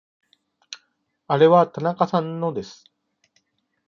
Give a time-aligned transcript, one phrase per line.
[1.27, 2.85] あれは田中さんのです。